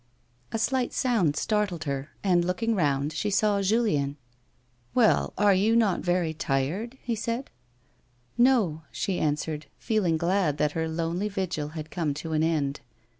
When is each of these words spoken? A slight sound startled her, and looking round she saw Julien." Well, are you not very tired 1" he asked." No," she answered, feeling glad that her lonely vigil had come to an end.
A 0.51 0.57
slight 0.57 0.93
sound 0.93 1.35
startled 1.35 1.83
her, 1.83 2.09
and 2.23 2.43
looking 2.43 2.73
round 2.73 3.13
she 3.13 3.29
saw 3.29 3.61
Julien." 3.61 4.17
Well, 4.95 5.31
are 5.37 5.53
you 5.53 5.75
not 5.75 5.99
very 6.01 6.33
tired 6.33 6.93
1" 6.93 6.97
he 7.03 7.13
asked." 7.13 7.51
No," 8.35 8.81
she 8.91 9.19
answered, 9.19 9.67
feeling 9.77 10.17
glad 10.17 10.57
that 10.57 10.71
her 10.71 10.89
lonely 10.89 11.29
vigil 11.29 11.67
had 11.77 11.91
come 11.91 12.15
to 12.15 12.33
an 12.33 12.41
end. 12.41 12.79